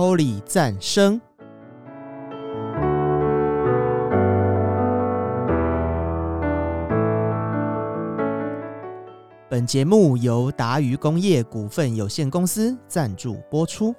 [0.00, 1.20] Holy 赞声。
[9.50, 13.94] 本节目由达渝工业股份有限公司赞助播出。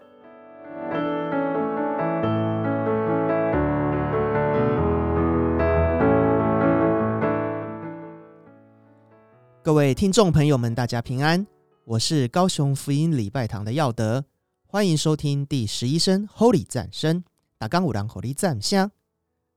[9.62, 11.46] 各位听众朋友们，大家平安，
[11.86, 14.26] 我是高雄福音礼拜堂的耀德，
[14.74, 17.26] 欢迎收听第十一声 Holy 赞声，
[17.58, 18.90] 打刚五郎 Holy 赞香。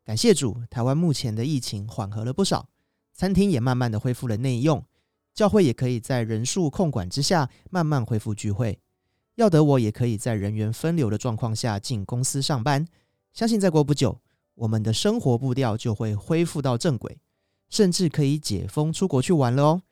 [0.05, 2.68] 感谢主，台湾目前的疫情缓和了不少，
[3.12, 4.84] 餐厅也慢慢的恢复了内用，
[5.32, 8.80] 教会也可以在人数控管之下慢慢恢复聚会。
[9.36, 12.84] 要得我也可以在人员分流的状况下进公司上班，
[13.33, 14.20] 相信再过不久，
[14.56, 17.16] 我们的生活步调就会恢复到正轨，
[17.70, 19.83] 甚至可以解封出国去玩了哦。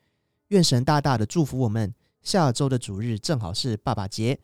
[0.49, 1.95] 愿神大大的祝福我们。
[2.21, 4.39] 下周的主日正好是爸爸节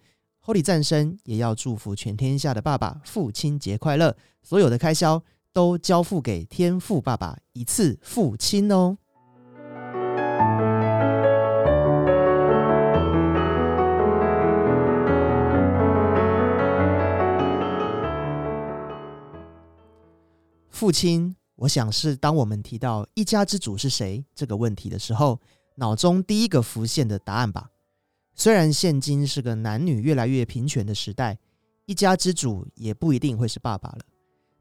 [0.50, 4.17] ，Holy 赞声也要祝福全天下的爸爸父亲节快乐。
[4.42, 8.97] 所有的开销都交付给天父爸爸一次父亲哦。
[20.72, 25.39] 父亲，我想是当我们提到一家之主是谁这个问题的时候。
[25.75, 27.69] 脑中第一个浮现的答案吧。
[28.40, 31.38] 虽然现今是个男女越来越平权的时代，
[31.86, 34.00] 一家之主也不一定会是爸爸了。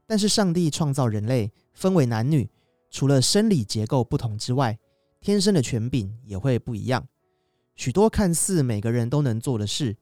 [0.05, 2.49] 但是上帝创造人类分为男女，
[2.89, 4.77] 除了生理结构不同之外，
[5.21, 7.07] 天生的权柄也会不一样。
[7.77, 9.95] 许多看似每个人都能做的事，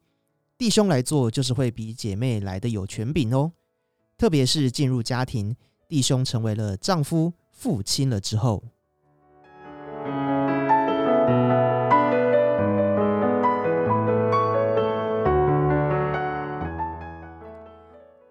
[0.57, 3.51] 弟兄来做就是会比姐妹来的有权柄哦。
[4.17, 5.55] 特别是进入家庭，
[5.87, 8.63] 弟兄成为了丈夫、父亲了之后。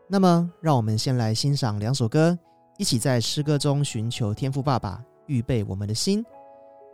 [0.09, 2.39] 那么，让我们先来欣赏两首歌，
[2.79, 6.25] 一起在诗歌中寻求天赋爸爸，预备我们的心。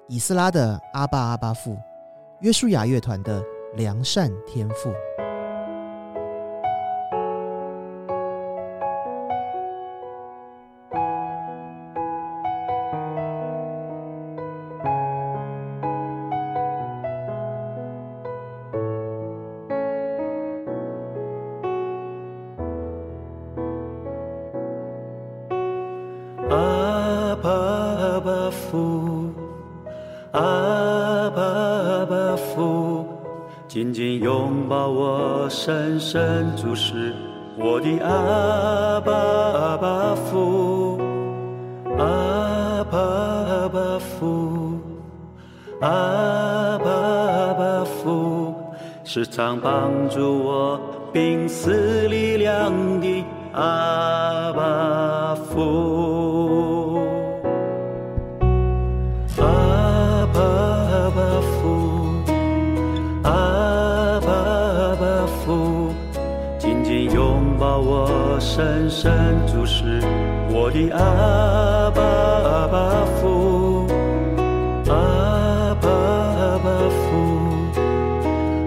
[0.08, 1.72] 以斯拉的《阿爸阿巴父》，
[2.40, 3.42] 约书亚乐团的
[3.76, 4.90] 《良善天赋》。
[27.42, 29.32] 阿爸阿爸福，
[30.30, 30.40] 阿
[31.30, 33.04] 爸阿爸福，
[33.66, 37.12] 紧紧拥抱我，深深注视
[37.58, 41.00] 我的阿爸阿爸福，
[41.98, 44.78] 阿爸阿爸福，
[45.80, 48.54] 阿爸阿爸福，
[49.02, 50.80] 时常帮助我，
[51.12, 55.91] 濒死力量的阿爸福。
[68.92, 70.02] 山主是
[70.50, 73.86] 我的阿爸阿爸父，
[74.86, 76.68] 阿爸阿爸
[77.00, 77.08] 父，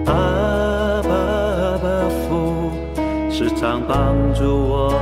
[0.06, 1.86] 阿爸阿爸
[2.26, 2.72] 父，
[3.30, 4.92] 时常帮助我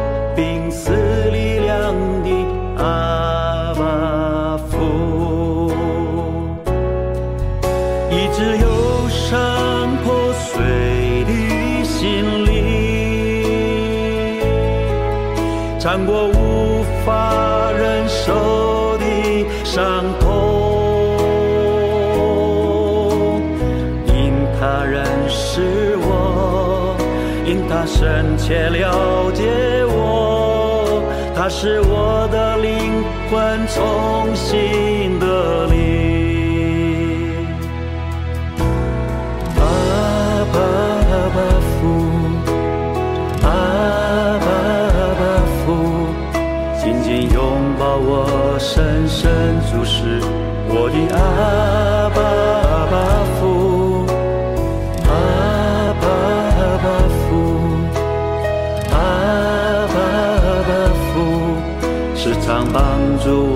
[15.94, 19.05] 穿过无法忍受的
[19.62, 20.27] 伤痛，
[24.09, 26.97] 因他认识我，
[27.47, 29.44] 因他深切了解
[29.87, 31.00] 我，
[31.32, 37.47] 他是我的灵魂重新的灵。
[39.55, 39.62] 爸
[40.52, 40.58] 爸
[51.11, 52.94] 阿巴阿爸
[53.38, 54.06] 父，
[55.08, 55.11] 阿
[56.00, 56.87] 巴阿爸
[57.20, 57.31] 父，
[58.93, 58.94] 阿
[59.93, 60.70] 巴阿爸
[61.11, 61.14] 父，
[62.14, 62.79] 时常帮
[63.19, 63.53] 助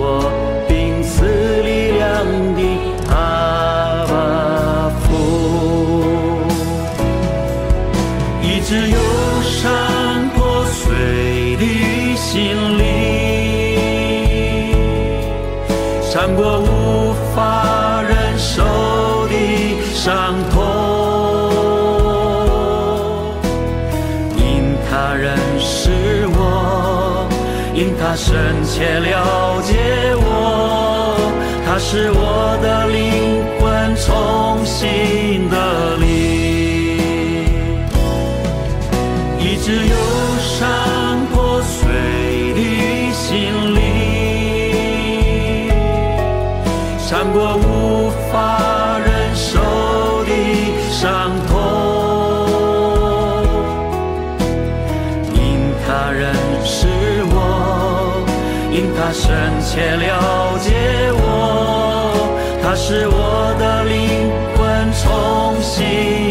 [28.39, 29.75] 深切了解
[30.15, 31.29] 我，
[31.65, 35.48] 他是我的灵魂重新
[59.49, 62.13] 深切了解我，
[62.61, 66.28] 他是我的灵魂重新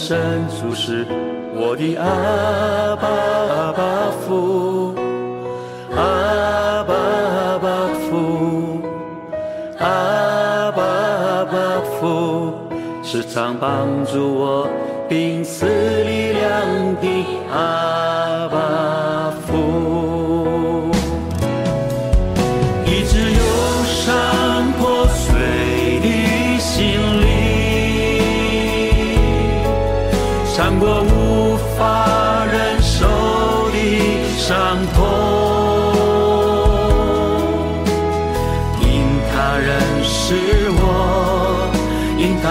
[0.00, 0.18] 神
[0.48, 1.06] 主是
[1.54, 4.94] 我的阿爸阿爸父，
[5.94, 8.80] 阿爸阿爸父，
[9.78, 12.54] 阿爸阿爸父，
[13.02, 14.66] 时常帮助我
[15.06, 16.50] 并赐力量
[16.96, 17.06] 的
[17.52, 17.99] 阿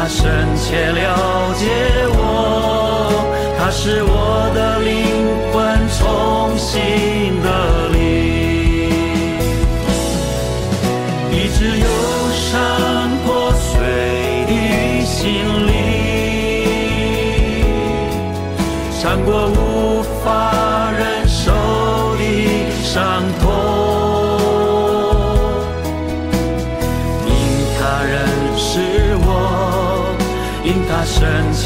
[0.09, 1.67] 深切了解
[2.17, 2.17] 我，
[3.57, 4.89] 他是我的灵
[5.53, 6.81] 魂重新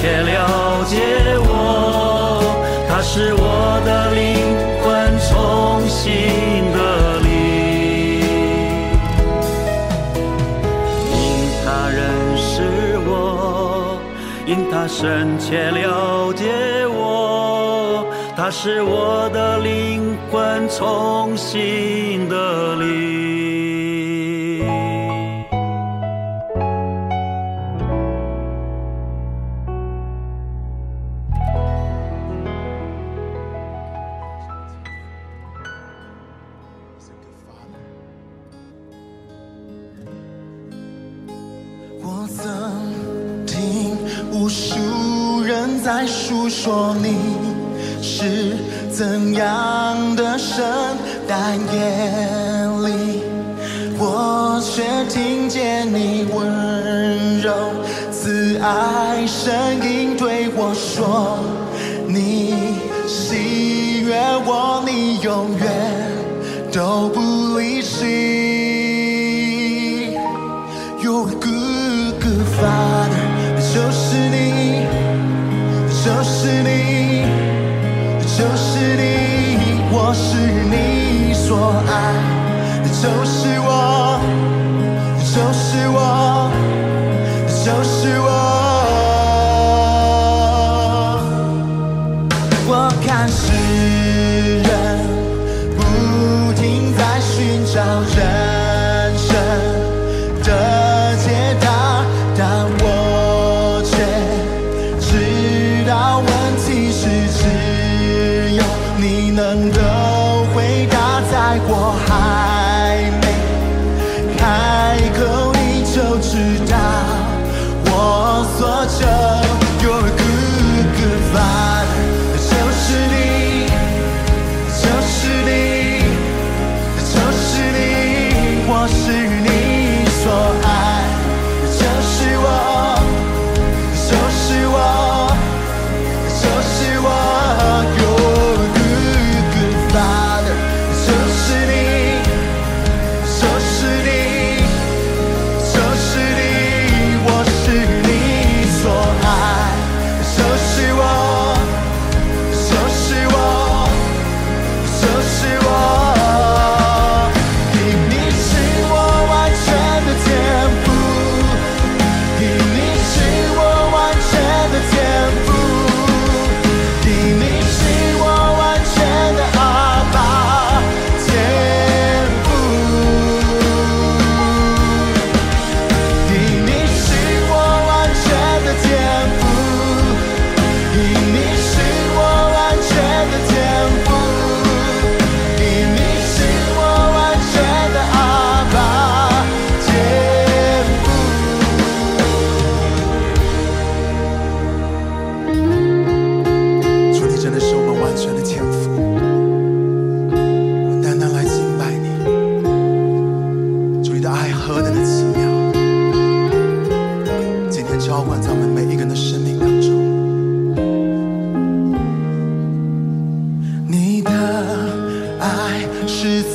[0.03, 0.99] 深切了解
[1.39, 2.43] 我，
[2.89, 4.21] 他是我的灵
[4.83, 6.11] 魂重新
[6.73, 7.29] 的灵。
[11.15, 11.15] 因
[11.63, 12.03] 他认
[12.35, 13.97] 识我，
[14.45, 18.05] 因他深切了解我，
[18.35, 23.32] 他是我的灵魂重新的灵。
[48.03, 48.57] 是
[48.91, 50.61] 怎样的神，
[51.25, 53.21] 但夜里
[53.97, 57.53] 我却听见你温柔
[58.11, 61.39] 慈爱声音对我说：
[62.05, 62.53] 你
[63.07, 65.65] 喜悦我，你永远
[66.73, 68.42] 都不离弃。
[81.53, 82.15] 说爱
[82.99, 83.42] 就是。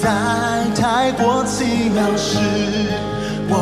[0.08, 2.38] 爱太过奇妙，是
[3.50, 3.52] 我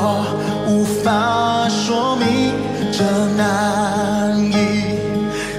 [0.69, 2.55] 无法说明
[2.93, 3.03] 这
[3.37, 4.55] 难以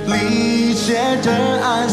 [0.07, 1.27] 理解的
[1.61, 1.85] 爱，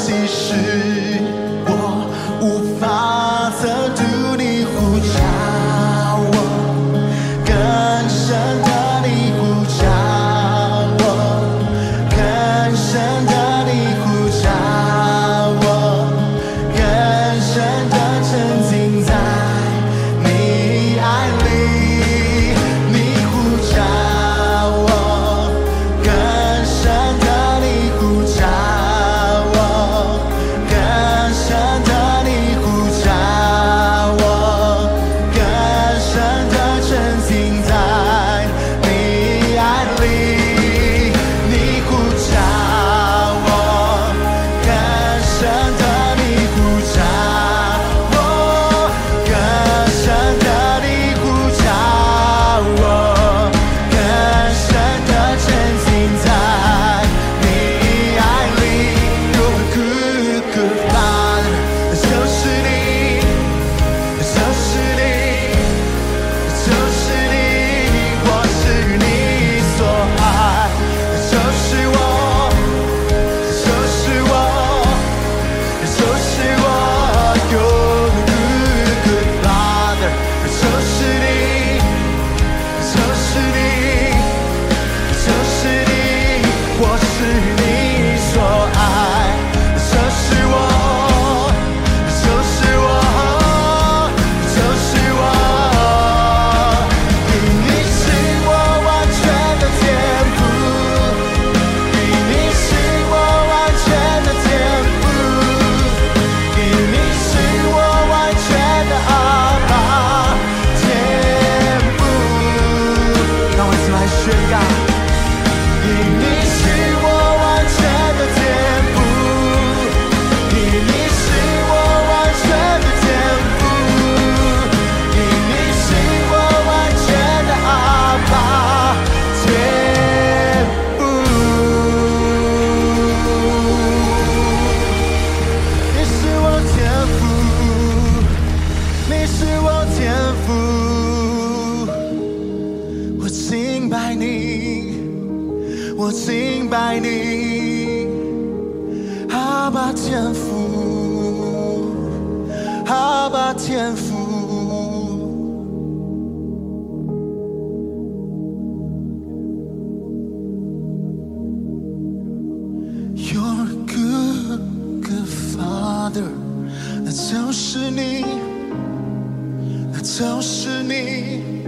[170.17, 171.65] 就是你，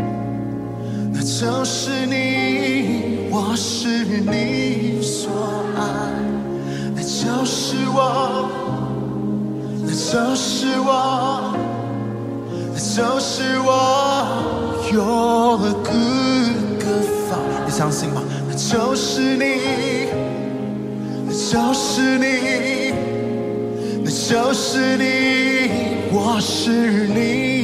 [1.13, 5.29] 那就是你，我是你所
[5.75, 5.83] 爱，
[6.95, 8.49] 那就是我，
[9.83, 11.57] 那就是我，
[12.73, 13.69] 那就是我。
[14.93, 18.23] You're a good, good father，你相信吗？
[18.49, 19.43] 那就是你。
[21.27, 22.95] 那就是你，
[24.05, 25.03] 那就是你，
[26.13, 27.56] 我是你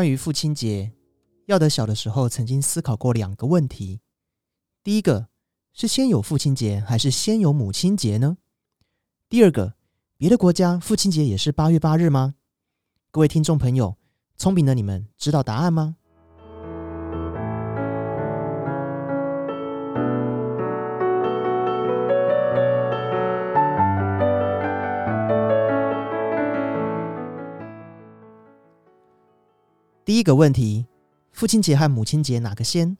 [0.00, 0.92] 关于父亲节，
[1.44, 4.00] 耀德小的时候曾经思考过两个问题：
[4.82, 5.28] 第一个
[5.74, 8.38] 是先有父亲节还是先有母亲节呢？
[9.28, 9.74] 第二个，
[10.16, 12.36] 别的国家父亲节也是八月八日吗？
[13.10, 13.98] 各位听众朋友，
[14.38, 15.98] 聪明的你们知道答案吗？
[30.10, 30.86] 第一个问题，
[31.30, 32.96] 父亲节和母亲节哪个先？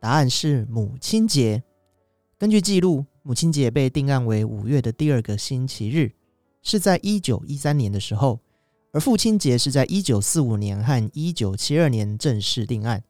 [0.00, 1.62] 答案是母亲节。
[2.38, 6.10] 根据记录，母亲节被定案为五月的第二个星期日，
[6.62, 8.40] 是在一九一三年的时候；
[8.94, 13.04] 而父亲节是在一九四五年和一九七二年正式定案。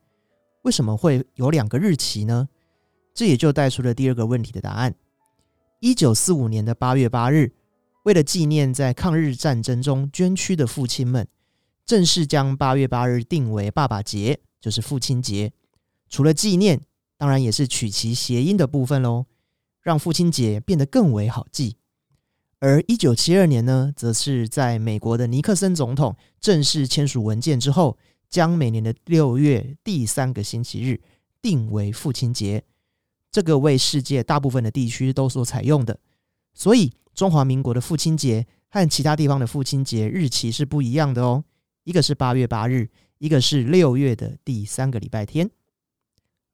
[0.62, 2.48] 为什么会有两个日期呢？
[3.14, 4.92] 这也就带出了第二个问题的答案。
[5.78, 7.52] 一九四五年的八月八日，
[8.04, 11.28] 为了纪念在抗日战争中捐躯的父亲们，
[11.88, 15.50] 正式将八月八日定为爸爸节，就是父亲节。
[16.10, 16.82] 除了纪念，
[17.16, 19.24] 当然也是取其谐音的部分喽，
[19.80, 21.76] 让父亲节变得更为好记。
[22.58, 27.96] 而一九七二年呢，则是在美国的尼克森总统正式签署文件之后，
[28.28, 31.00] 将每年的六月第三个星期日
[31.40, 32.62] 定为父亲节。
[33.32, 35.98] 这个为世界大部分的地区都所采用的，
[36.52, 41.44] 所以中华民国的父亲节和其他地方的父亲节日期是不一样的哦。
[41.88, 45.48] 一个是八月八日，一个是六月的第三个礼拜天。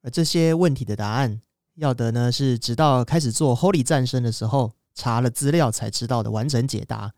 [0.00, 1.40] 而这些问题的答案，
[1.74, 4.74] 耀德呢是直到开始做 Holy 战争的时候。
[4.94, 7.14] 查了资料才知道的完整解答。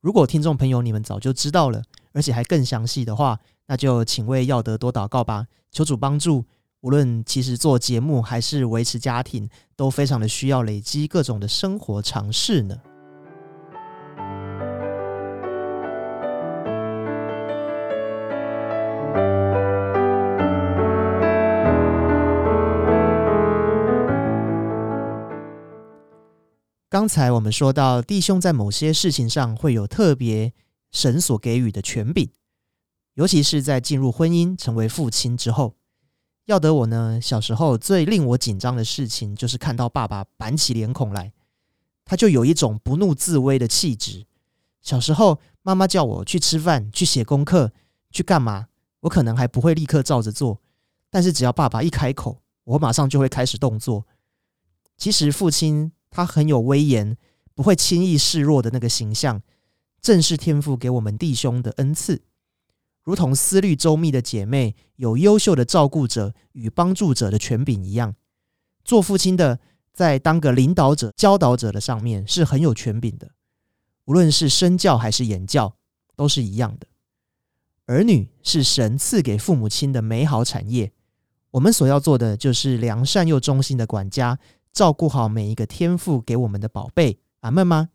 [0.00, 6.44] 如果听众朋友你们早就知道了，而且还更详细的话，那就请为耀德多祷告吧，求主帮助。
[6.82, 12.80] 无论其实做节目还是维持家庭，都非常的需要累积各种的生活常识呢。
[27.08, 30.52] 刚才我们说到，弟兄在某些事情上会有特别
[30.92, 32.28] 神所给予的权柄，
[33.14, 35.74] 尤其是在进入婚姻、成为父亲之后。
[36.44, 41.32] 要得我呢，小时候最令我紧张的事情，就是看到爸爸板起脸孔来，
[42.04, 44.26] 他就有一种不怒自威的气质。
[44.82, 47.72] 小时候，妈妈叫我去吃饭、去写功课、
[48.10, 48.66] 去干嘛，
[49.00, 50.60] 我可能还不会立刻照着做，
[51.08, 54.06] 但是只要爸爸一开口，我马上就会开始动作。
[54.98, 55.92] 其实，父亲。
[56.10, 57.16] 他很有威严，
[57.54, 59.42] 不会轻易示弱的那个形象，
[60.00, 62.22] 正是天父给我们弟兄的恩赐。
[63.02, 68.14] 如同思虑周密的姐妹有优秀的照顾者与帮助者的权柄一样，
[68.84, 69.60] 做父亲的
[69.92, 73.30] 在当个领导者、教导者的上面是很有权柄的。
[74.04, 75.76] 无论是身教还是言教，
[76.16, 76.86] 都是一样的。
[77.86, 80.92] 儿女是神赐给父母亲的美好产业，
[81.52, 84.38] 我们所要做的就是良善又忠心的管家。
[84.78, 87.88] 照顾好每一个天赋给我们的宝贝，阿门吗？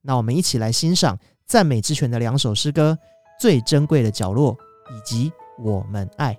[0.00, 2.98] 那我们一起来欣赏赞美之泉的两首诗歌
[3.40, 4.56] 《最珍贵的角落》
[4.92, 5.30] 以及
[5.62, 6.34] 《我们爱》。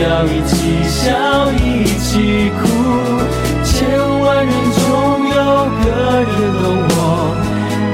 [0.00, 0.52] 要一起
[0.84, 1.10] 笑，
[1.52, 2.50] 一起。
[2.60, 2.62] 哭。
[3.64, 3.88] 千
[4.20, 4.82] 万人中
[5.28, 5.34] 有
[5.80, 5.84] 个
[6.20, 6.30] 人
[6.60, 6.96] 懂我，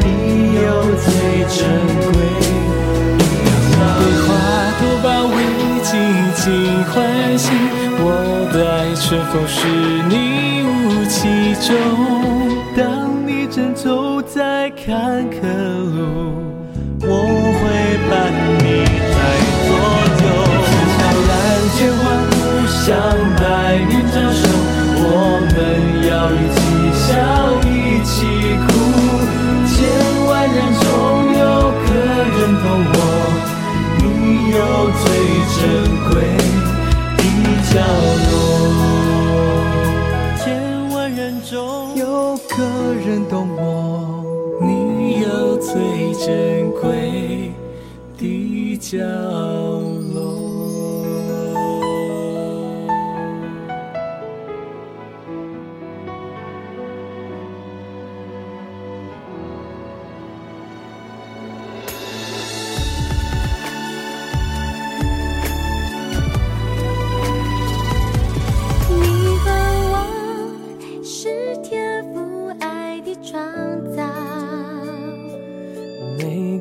[0.03, 0.07] 你
[0.59, 0.67] 有
[0.99, 1.07] 最
[1.49, 1.57] 珍
[2.03, 2.15] 贵。
[3.99, 4.29] 对花
[4.79, 5.37] 朵包围，
[5.83, 5.91] 静
[6.35, 6.43] 静
[6.85, 6.93] 唤
[7.39, 7.47] 醒
[8.01, 8.05] 我
[8.53, 9.57] 的爱，是否是
[10.09, 10.13] 你
[10.67, 10.69] 雾
[11.09, 11.17] 气
[11.67, 11.69] 中。
[12.77, 12.81] 当
[13.27, 15.78] 你正走在坎坷
[35.61, 35.67] 珍
[36.09, 36.23] 贵
[37.17, 37.23] 的
[37.73, 38.08] 角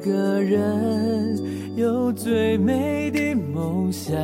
[0.08, 1.38] 个人
[1.76, 4.16] 有最美的梦想，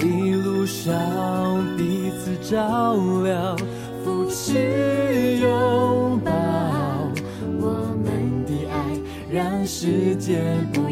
[0.00, 3.56] 一路上彼此照亮，
[4.04, 6.30] 扶持拥抱，
[7.60, 7.70] 我
[8.04, 8.76] 们的爱
[9.30, 10.38] 让世界
[10.72, 10.91] 不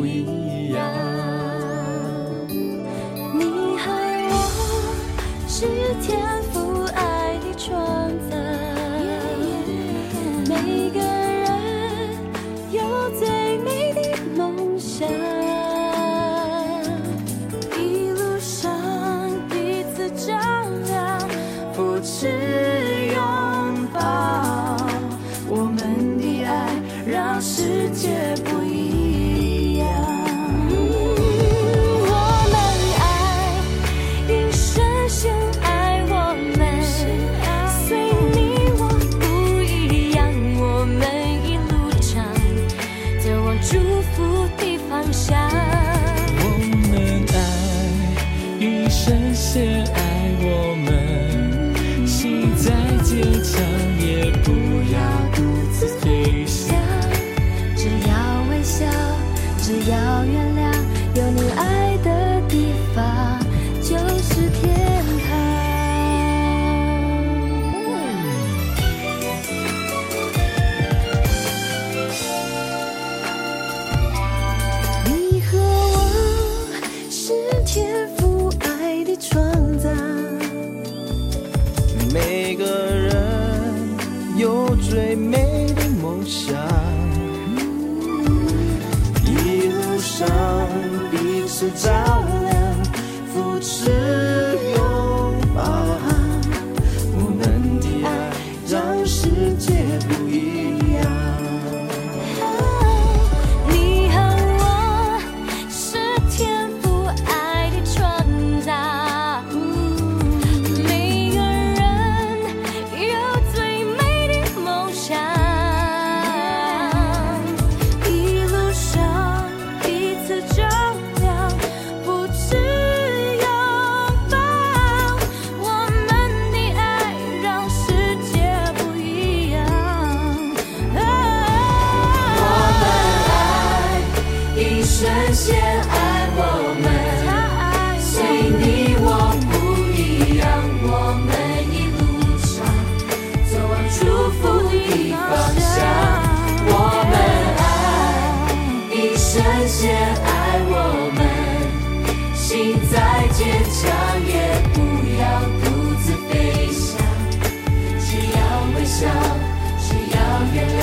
[159.01, 160.17] 只要
[160.53, 160.83] 原谅，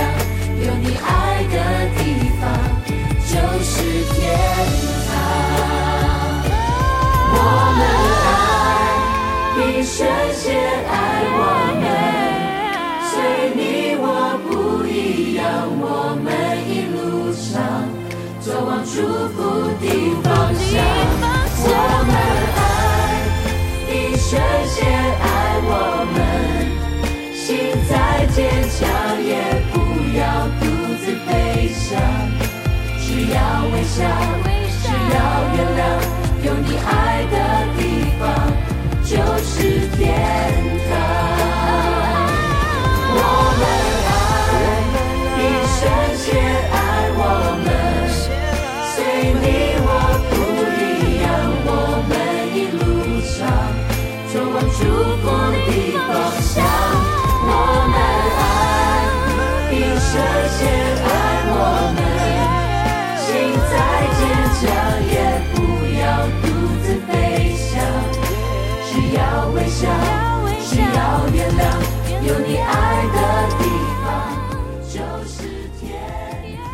[0.65, 0.86] 有你。
[1.10, 1.56] 爱的
[1.97, 1.99] 地
[2.39, 2.43] 方
[3.27, 3.32] 就
[3.63, 3.69] 是
[4.13, 4.17] 天
[5.08, 5.10] 堂。
[7.30, 7.36] 我
[7.77, 7.80] 们
[8.25, 8.27] 爱，
[9.60, 9.95] 一生
[10.34, 10.45] 先
[10.89, 10.91] 爱
[11.38, 11.39] 我
[11.80, 11.86] 们，
[13.12, 13.13] 随
[13.56, 13.62] 你。
[13.99, 14.03] 我
[14.49, 14.49] 不
[14.88, 14.97] 一
[15.36, 15.45] 样，
[15.80, 15.86] 我
[16.23, 16.25] 们
[16.67, 16.97] 一路
[17.32, 17.47] 上
[18.41, 18.95] 走往祝
[19.36, 19.38] 福
[19.80, 19.86] 的
[20.23, 20.25] 方
[20.56, 20.65] 向。
[21.69, 21.71] 我
[22.08, 22.12] 们
[22.58, 22.60] 爱，
[23.93, 24.27] 一生
[24.67, 24.75] 先
[25.21, 25.23] 爱
[25.69, 25.71] 我
[26.13, 26.15] 们。
[27.36, 27.45] 心
[27.88, 27.91] 在
[28.38, 28.88] 坚强，
[29.23, 29.34] 也
[29.73, 29.80] 不
[30.15, 30.21] 要
[30.60, 30.62] 独
[31.04, 32.00] 自飞翔。
[33.00, 33.36] 只要
[33.73, 33.97] 微笑，
[34.84, 35.17] 只要
[35.56, 35.82] 原谅，
[36.45, 37.36] 有你爱的
[37.76, 37.82] 地
[38.19, 38.21] 方
[39.04, 39.10] 就
[39.41, 39.97] 是天
[40.88, 40.89] 堂。
[43.10, 43.19] 我
[43.58, 43.62] 们
[44.06, 44.56] 爱，
[45.39, 45.41] 一
[45.73, 45.82] 生
[46.15, 46.26] 先
[46.71, 46.76] 爱
[47.17, 47.19] 我
[72.27, 73.63] 有你爱的地
[74.03, 74.05] 方
[74.83, 76.67] 就是天堂。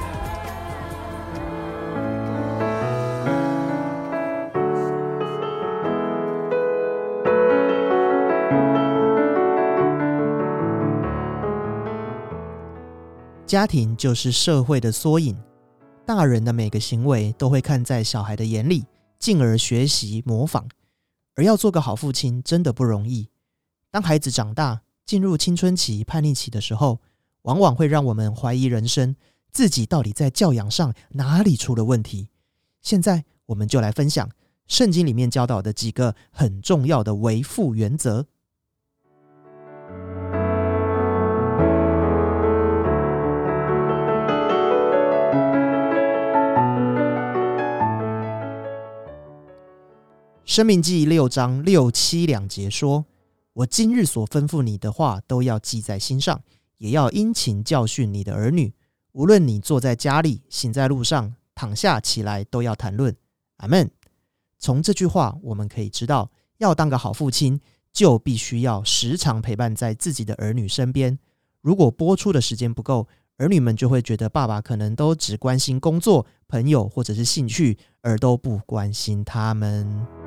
[13.45, 15.37] 家庭就是社会的缩影，
[16.03, 18.87] 大人的每个行为都会看在小孩的眼里，
[19.19, 20.67] 进而学习模仿。
[21.35, 23.29] 而要做个好父亲，真的不容易。
[23.91, 26.99] 当孩子长大，进入青春期、叛逆期的时候，
[27.43, 29.15] 往往会让我们怀疑人生，
[29.51, 32.29] 自己到底在教养上哪里出了问题。
[32.81, 34.29] 现在，我们就来分享
[34.67, 38.27] 圣经里面教导的几个很重要的为父原则。
[50.45, 53.05] 生命记六章六七两节说
[53.53, 56.41] ：“我今日所吩咐你的话，都要记在心上，
[56.79, 58.73] 也要殷勤教训你的儿女。
[59.11, 63.15] 无论你坐在家里，行在路上，躺下起来，都要谈论。”
[63.57, 63.91] 阿门。
[64.57, 67.61] 从这句话，我们可以知道，要当个好父亲，
[67.91, 71.19] 就必须要时常陪伴在自己的儿女身边。
[71.61, 80.22] 如果播出的时间不够，儿女们就会觉得爸爸可能都只关心工作、朋友或者是兴趣，而都不关心他们。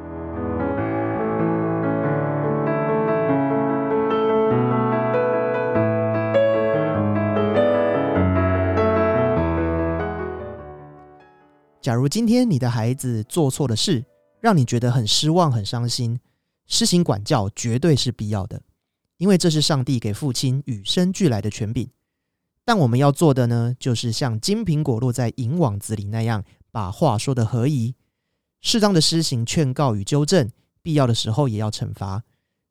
[11.86, 14.04] 假如今天你的孩子做错了事，
[14.40, 16.18] 让你觉得很失望、很伤心，
[16.66, 18.60] 施行管教绝对是必要的，
[19.18, 21.88] 因为这是上帝给父亲与生俱来的权柄。
[22.64, 27.94] 但我们要做的呢，就是像金苹果落在银网子里那样，把话说得合宜，
[28.60, 30.50] 适当的施行劝告与纠正，
[30.82, 32.24] 必要的时候也要惩罚。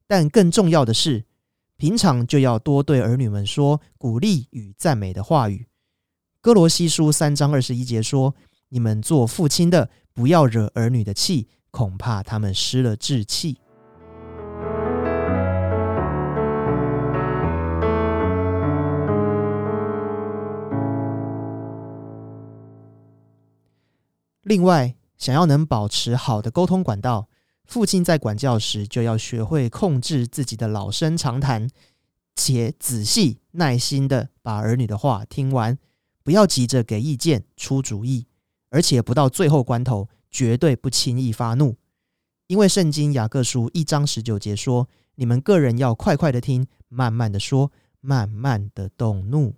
[0.05, 1.23] 但更重要的是，
[1.77, 5.67] 平常就要多对儿女们说鼓励与赞美的话语。
[6.41, 8.35] 哥罗西书三章二十一节说
[8.75, 13.57] ：“你们做父亲的，不要惹儿女的气，恐怕他们失了志气。”
[24.43, 27.29] 另外，想要能保持好的沟通管道，
[27.63, 31.69] 父亲在管教时就要学会控制自己的老生常谈，
[32.35, 35.77] 且仔细耐心的把儿女的话听完，
[36.25, 38.27] 不要急着给意见、出主意，
[38.75, 41.77] 而且不到最后关头，绝对不轻易发怒，
[42.47, 49.55] 因为圣经雅各书一章十九节说：“你们个人要快快的听，慢慢的说，慢慢的动怒。”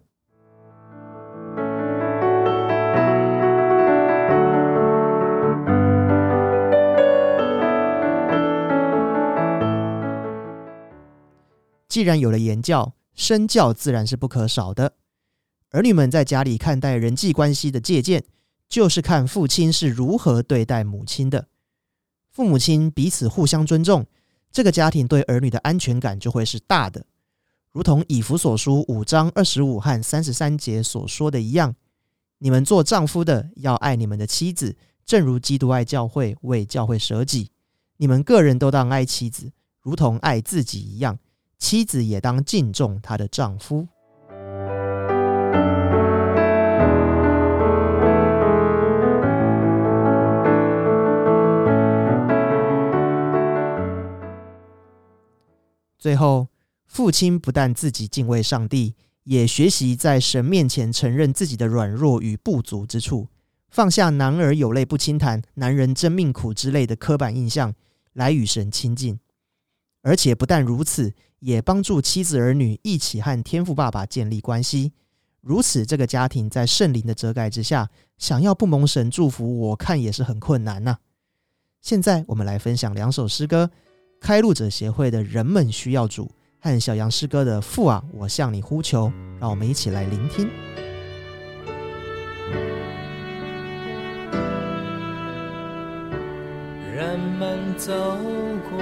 [11.90, 14.94] 既然有了言教，身教自然是不可少的。
[15.72, 18.24] 儿女们在家里看待人际关系的借鉴，
[18.70, 21.48] 就是看父亲是如何对待母亲的。
[22.30, 24.06] 父母亲彼此互相尊重，
[24.52, 27.06] 这个家庭对儿女的安全感就会是大的。
[27.72, 31.76] 如同以弗所书五章二十五和三十三节所说的一样，
[32.40, 34.76] 你们做丈夫的要爱你们的妻子，
[35.06, 37.52] 正如基督爱教会，为教会舍己。
[37.98, 39.52] 你们个人都当爱妻子，
[39.82, 41.18] 如同爱自己一样。
[41.60, 43.88] 妻子也当敬重她的丈夫。
[56.08, 56.48] 最后，
[56.86, 63.28] 父亲不但自己敬畏上帝，也学习在神面前承认自己的软弱与不足之处，
[63.70, 67.74] 放下“男儿有泪不轻弹”“男人真命苦”之类的刻板印象，
[68.14, 69.20] 来与神亲近。
[70.02, 74.94] 而且不但如此，也帮助妻子儿女一起和天父爸爸建立关系。
[75.42, 81.00] 如此，这个家庭在圣灵的遮盖之下，想要不蒙神祝福，我看也是很困难呐、
[81.82, 83.70] 现在我们来分享两首诗歌：
[84.20, 89.12] 开路者协会的人们需要主和小杨师哥的父啊我向你呼求。
[89.40, 90.50] 让我们一起来聆听。
[96.96, 97.94] 人们走
[98.70, 98.78] 过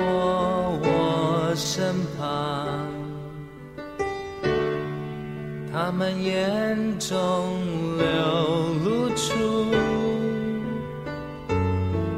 [0.81, 2.87] 我身旁
[5.71, 8.05] 他们眼中流
[8.83, 9.73] 露出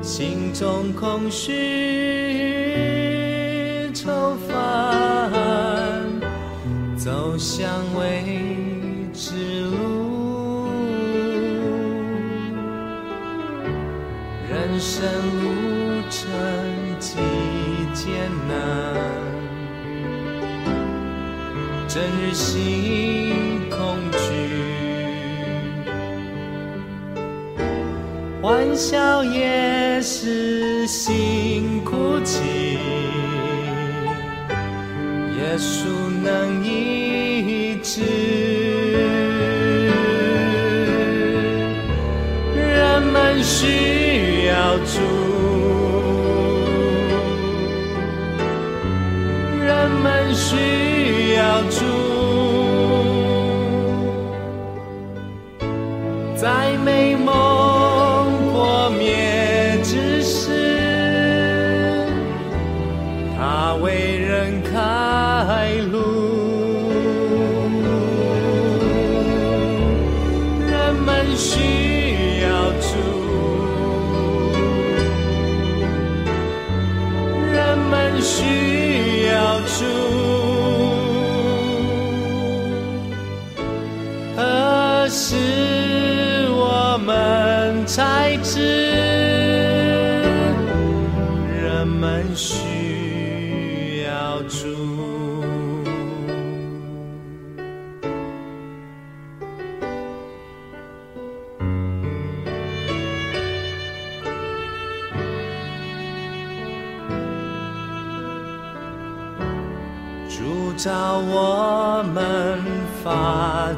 [0.03, 2.16] 心中空虚。
[7.37, 10.69] 相偎之路。
[14.49, 15.05] 人生
[15.43, 16.19] 路程
[16.99, 17.17] 几
[17.93, 18.57] 艰难，
[21.87, 24.17] 整日心恐惧，
[28.41, 32.79] 欢笑也是心哭泣。
[35.37, 36.06] 耶稣。
[37.87, 38.46] 是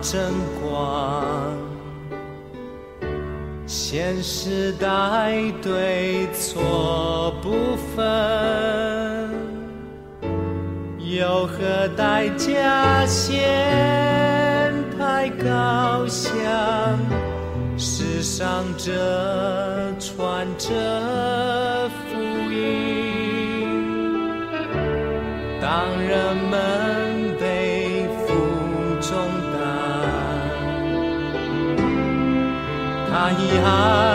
[0.02, 0.20] 争
[0.62, 1.58] 光，
[3.68, 9.30] 现时代对错不分，
[10.98, 16.30] 有何代价先太高香？
[17.78, 18.92] 世上这
[20.00, 20.99] 传着。
[33.30, 34.09] 啊呀。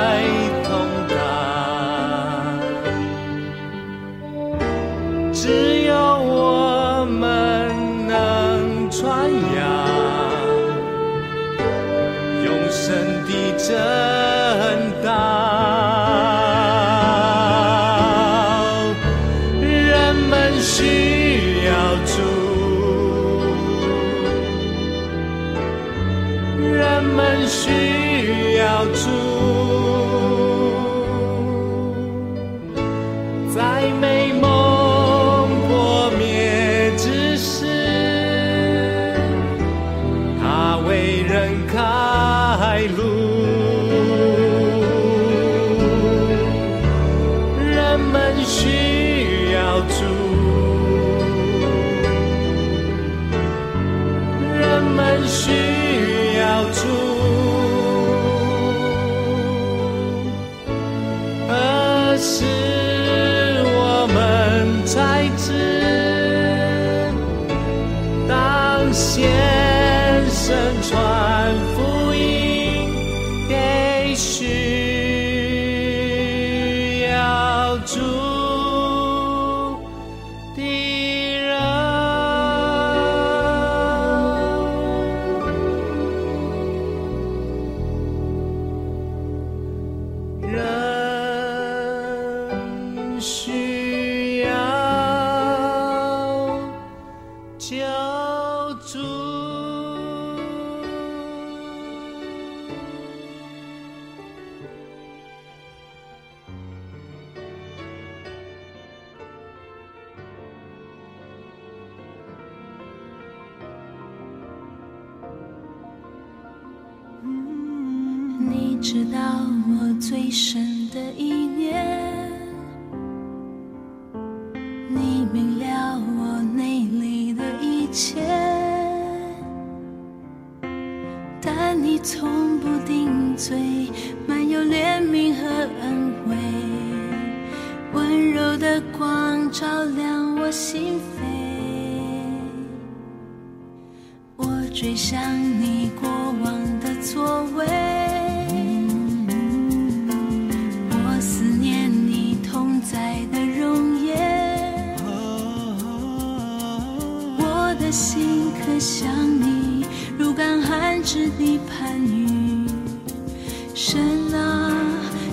[163.75, 164.71] 神啊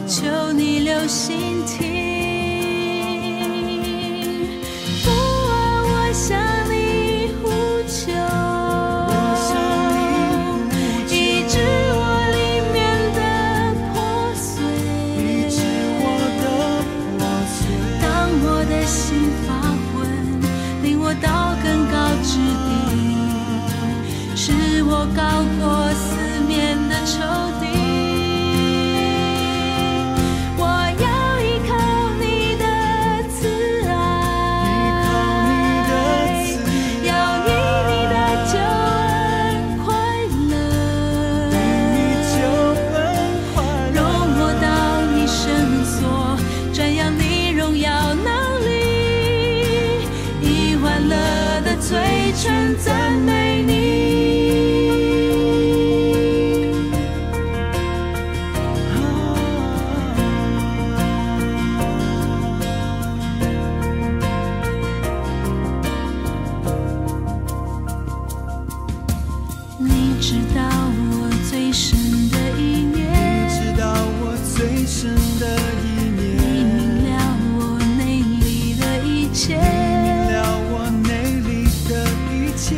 [0.08, 2.21] 求你留心听。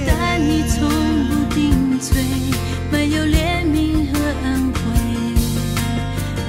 [0.05, 0.89] 但你从
[1.27, 1.99] 不听，
[2.91, 4.13] 没有怜悯和
[4.43, 4.85] 安慰，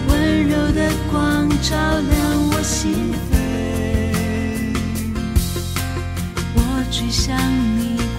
[0.08, 0.12] 温
[0.48, 2.12] 柔的光照亮
[2.50, 3.32] 我心扉。
[6.54, 6.58] 我
[6.90, 7.36] 追向
[7.78, 8.13] 你。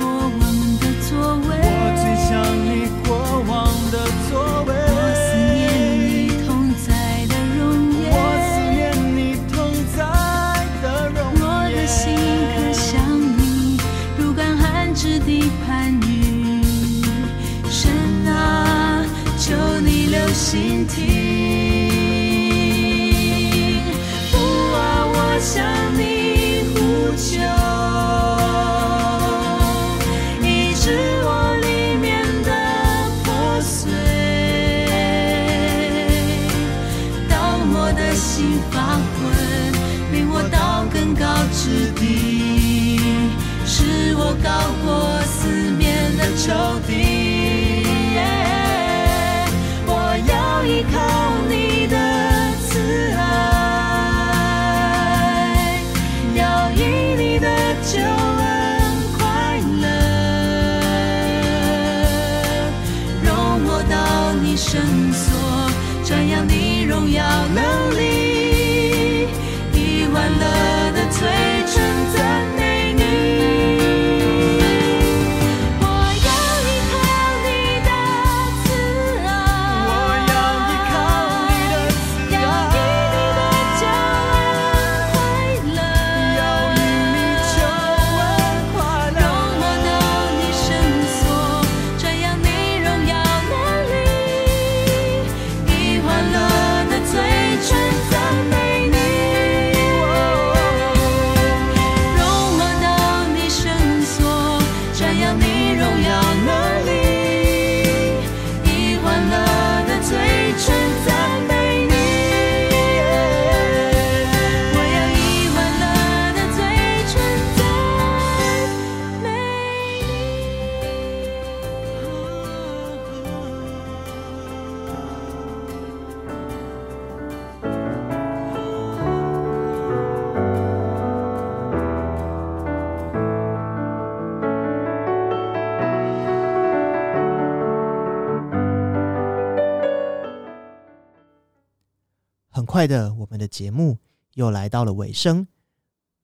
[142.76, 144.00] 快的我们的节目
[144.34, 145.48] 又来到了尾声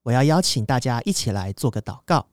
[0.04, 2.28] 我要邀请大家一起来做个祷告。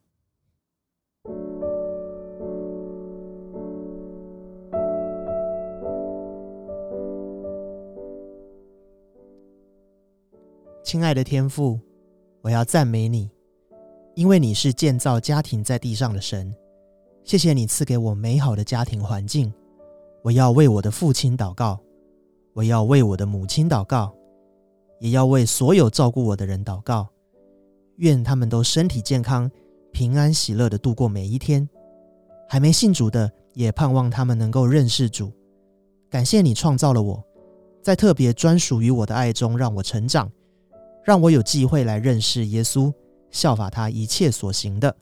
[10.83, 11.79] 亲爱的天父
[12.43, 13.31] 我要赞美你
[14.17, 16.53] 因为你是建造家庭在地上的神
[17.23, 19.55] 谢谢你赐给我美好的家庭环境
[20.25, 21.81] 我要为我的父亲祷告
[22.59, 24.13] 我要为我的母亲祷告
[24.99, 27.09] 也要为所有照顾我的人祷告。
[27.99, 29.49] 愿他们都身体健康
[29.93, 31.69] 平安喜乐的度过每一天。
[32.49, 35.33] 还没信主的也盼望他们能够认识主。
[36.11, 37.25] 感谢你创造了我
[37.81, 40.29] 在特别专属于我的爱中让我成长
[41.05, 42.93] 让我有机会来认识耶稣
[43.31, 44.93] 效法他一切所行的。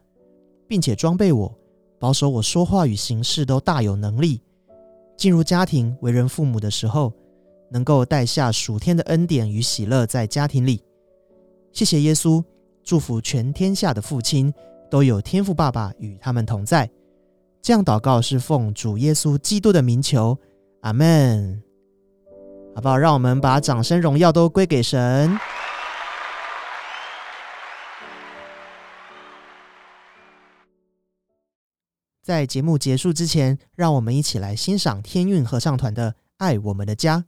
[0.68, 1.58] 并且装备我
[1.98, 4.42] 保守我说话与行事都大有能力。
[5.16, 7.10] 进入家庭为人父母的时候
[7.70, 10.82] 能够带下属天的恩典与喜乐在家庭里。
[11.72, 12.42] 谢谢耶稣，
[12.82, 14.52] 祝福全天下的父亲
[14.90, 16.90] 都有天父爸爸与他们同在。
[17.60, 20.38] 这样祷告是奉主耶稣基督的名求，
[20.82, 21.62] 阿门。
[22.74, 22.96] 好不好？
[22.96, 25.38] 让我们把掌声荣耀都归给神。
[32.22, 37.18] 在节目结束之前，让我们一起来欣赏天韵合唱团的《爱我们的家》。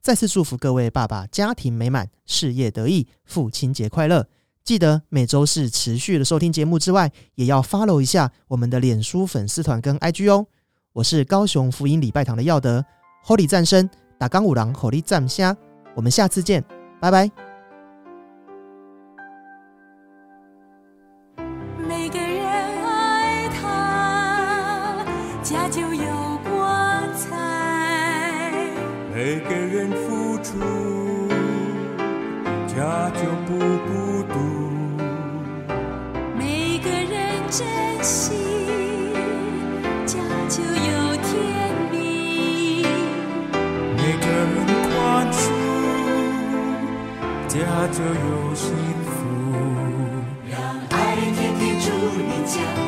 [0.00, 4.26] 再次祝福各位爸爸家庭美满，事业得意，父亲节快乐！
[4.64, 10.46] 记得每周四持续的收听节目之外，也要 follow 一下我们的脸书粉丝团跟 IG 哦。
[10.92, 12.84] 我是高雄福音礼拜堂的耀德
[13.24, 13.88] ，Holy 战神
[14.18, 15.56] 打钢五郎，Holy 战虾，
[15.94, 16.62] 我们下次见，
[17.00, 17.47] 拜拜。
[47.92, 48.74] 就有幸
[49.04, 49.16] 福。
[50.50, 50.60] 让
[50.90, 51.86] 爱天天住
[52.16, 52.87] 你家，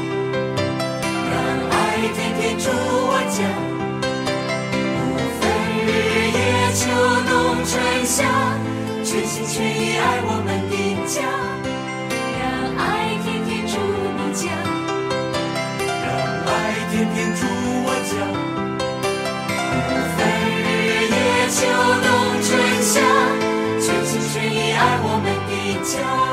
[25.98, 26.29] 们